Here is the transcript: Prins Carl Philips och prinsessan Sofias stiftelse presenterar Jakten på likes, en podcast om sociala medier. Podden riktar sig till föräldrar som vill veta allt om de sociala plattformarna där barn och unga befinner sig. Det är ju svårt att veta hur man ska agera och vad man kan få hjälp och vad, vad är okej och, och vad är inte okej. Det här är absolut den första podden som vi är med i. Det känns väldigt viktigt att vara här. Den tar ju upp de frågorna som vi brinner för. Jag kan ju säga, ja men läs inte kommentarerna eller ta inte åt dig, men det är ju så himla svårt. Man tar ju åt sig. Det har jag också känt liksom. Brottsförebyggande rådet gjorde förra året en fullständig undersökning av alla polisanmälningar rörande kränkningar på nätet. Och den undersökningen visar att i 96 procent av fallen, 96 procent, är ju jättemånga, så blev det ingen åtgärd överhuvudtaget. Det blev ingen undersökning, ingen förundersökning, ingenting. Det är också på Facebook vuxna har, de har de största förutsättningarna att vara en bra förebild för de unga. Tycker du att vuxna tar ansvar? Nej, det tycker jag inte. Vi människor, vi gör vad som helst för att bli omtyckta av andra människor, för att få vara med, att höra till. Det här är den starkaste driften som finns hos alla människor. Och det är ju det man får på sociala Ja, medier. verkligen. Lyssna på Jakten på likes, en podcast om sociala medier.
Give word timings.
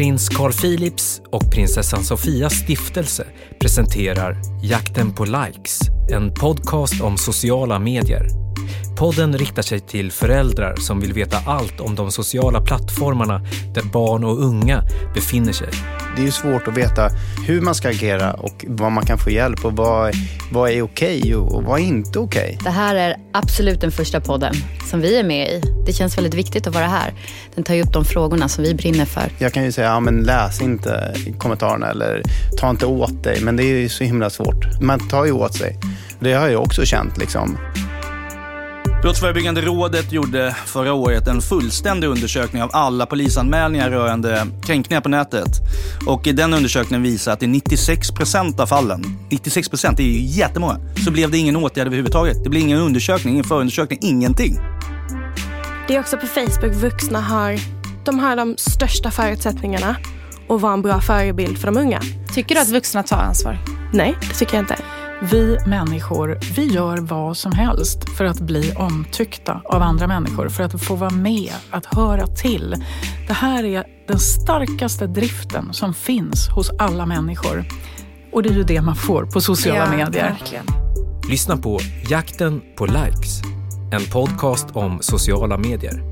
Prins 0.00 0.28
Carl 0.28 0.52
Philips 0.52 1.22
och 1.30 1.50
prinsessan 1.50 2.04
Sofias 2.04 2.52
stiftelse 2.52 3.26
presenterar 3.58 4.36
Jakten 4.62 5.12
på 5.12 5.24
likes, 5.24 5.80
en 6.12 6.34
podcast 6.34 7.00
om 7.00 7.16
sociala 7.16 7.78
medier. 7.78 8.49
Podden 9.00 9.38
riktar 9.38 9.62
sig 9.62 9.80
till 9.80 10.12
föräldrar 10.12 10.76
som 10.76 11.00
vill 11.00 11.12
veta 11.12 11.36
allt 11.46 11.80
om 11.80 11.94
de 11.94 12.10
sociala 12.10 12.60
plattformarna 12.60 13.40
där 13.74 13.82
barn 13.82 14.24
och 14.24 14.44
unga 14.44 14.82
befinner 15.14 15.52
sig. 15.52 15.68
Det 16.16 16.22
är 16.22 16.26
ju 16.26 16.30
svårt 16.32 16.68
att 16.68 16.76
veta 16.76 17.08
hur 17.46 17.60
man 17.60 17.74
ska 17.74 17.88
agera 17.88 18.32
och 18.32 18.64
vad 18.68 18.92
man 18.92 19.06
kan 19.06 19.18
få 19.18 19.30
hjälp 19.30 19.64
och 19.64 19.72
vad, 19.72 20.14
vad 20.52 20.70
är 20.70 20.82
okej 20.82 21.36
och, 21.36 21.54
och 21.54 21.62
vad 21.62 21.80
är 21.80 21.84
inte 21.84 22.18
okej. 22.18 22.58
Det 22.64 22.70
här 22.70 22.94
är 22.94 23.16
absolut 23.32 23.80
den 23.80 23.92
första 23.92 24.20
podden 24.20 24.54
som 24.90 25.00
vi 25.00 25.18
är 25.18 25.24
med 25.24 25.48
i. 25.48 25.62
Det 25.86 25.92
känns 25.92 26.18
väldigt 26.18 26.34
viktigt 26.34 26.66
att 26.66 26.74
vara 26.74 26.86
här. 26.86 27.12
Den 27.54 27.64
tar 27.64 27.74
ju 27.74 27.82
upp 27.82 27.92
de 27.92 28.04
frågorna 28.04 28.48
som 28.48 28.64
vi 28.64 28.74
brinner 28.74 29.04
för. 29.04 29.32
Jag 29.38 29.52
kan 29.52 29.64
ju 29.64 29.72
säga, 29.72 29.86
ja 29.86 30.00
men 30.00 30.22
läs 30.22 30.62
inte 30.62 31.14
kommentarerna 31.38 31.90
eller 31.90 32.22
ta 32.58 32.70
inte 32.70 32.86
åt 32.86 33.24
dig, 33.24 33.40
men 33.42 33.56
det 33.56 33.62
är 33.62 33.78
ju 33.78 33.88
så 33.88 34.04
himla 34.04 34.30
svårt. 34.30 34.80
Man 34.80 35.08
tar 35.08 35.24
ju 35.24 35.32
åt 35.32 35.54
sig. 35.54 35.78
Det 36.20 36.32
har 36.32 36.48
jag 36.48 36.62
också 36.62 36.84
känt 36.84 37.18
liksom. 37.18 37.58
Brottsförebyggande 39.02 39.60
rådet 39.60 40.12
gjorde 40.12 40.56
förra 40.66 40.92
året 40.92 41.28
en 41.28 41.40
fullständig 41.40 42.08
undersökning 42.08 42.62
av 42.62 42.70
alla 42.72 43.06
polisanmälningar 43.06 43.90
rörande 43.90 44.46
kränkningar 44.62 45.00
på 45.00 45.08
nätet. 45.08 45.48
Och 46.06 46.22
den 46.22 46.54
undersökningen 46.54 47.02
visar 47.02 47.32
att 47.32 47.42
i 47.42 47.46
96 47.46 48.10
procent 48.10 48.60
av 48.60 48.66
fallen, 48.66 49.02
96 49.30 49.68
procent, 49.68 50.00
är 50.00 50.04
ju 50.04 50.20
jättemånga, 50.20 50.76
så 51.04 51.10
blev 51.10 51.30
det 51.30 51.38
ingen 51.38 51.56
åtgärd 51.56 51.86
överhuvudtaget. 51.86 52.44
Det 52.44 52.50
blev 52.50 52.62
ingen 52.62 52.78
undersökning, 52.78 53.34
ingen 53.34 53.44
förundersökning, 53.44 53.98
ingenting. 54.02 54.58
Det 55.88 55.96
är 55.96 56.00
också 56.00 56.16
på 56.16 56.26
Facebook 56.26 56.74
vuxna 56.74 57.20
har, 57.20 57.58
de 58.04 58.18
har 58.18 58.36
de 58.36 58.54
största 58.58 59.10
förutsättningarna 59.10 59.96
att 60.48 60.60
vara 60.60 60.72
en 60.72 60.82
bra 60.82 61.00
förebild 61.00 61.58
för 61.58 61.66
de 61.66 61.76
unga. 61.76 62.00
Tycker 62.34 62.54
du 62.54 62.60
att 62.60 62.68
vuxna 62.68 63.02
tar 63.02 63.16
ansvar? 63.16 63.58
Nej, 63.92 64.16
det 64.20 64.34
tycker 64.34 64.54
jag 64.54 64.62
inte. 64.62 64.76
Vi 65.22 65.58
människor, 65.66 66.38
vi 66.56 66.66
gör 66.66 66.98
vad 66.98 67.36
som 67.36 67.52
helst 67.52 68.08
för 68.16 68.24
att 68.24 68.40
bli 68.40 68.72
omtyckta 68.76 69.60
av 69.64 69.82
andra 69.82 70.06
människor, 70.06 70.48
för 70.48 70.64
att 70.64 70.82
få 70.82 70.94
vara 70.94 71.10
med, 71.10 71.52
att 71.70 71.86
höra 71.86 72.26
till. 72.26 72.74
Det 73.26 73.32
här 73.32 73.64
är 73.64 73.84
den 74.08 74.18
starkaste 74.18 75.06
driften 75.06 75.72
som 75.72 75.94
finns 75.94 76.48
hos 76.48 76.70
alla 76.78 77.06
människor. 77.06 77.64
Och 78.32 78.42
det 78.42 78.48
är 78.48 78.54
ju 78.54 78.62
det 78.62 78.82
man 78.82 78.96
får 78.96 79.26
på 79.26 79.40
sociala 79.40 79.98
Ja, 79.98 80.04
medier. 80.04 80.30
verkligen. 80.30 80.64
Lyssna 81.30 81.56
på 81.56 81.78
Jakten 82.08 82.62
på 82.76 82.86
likes, 82.86 83.40
en 83.92 84.04
podcast 84.12 84.66
om 84.72 84.98
sociala 85.00 85.58
medier. 85.58 86.02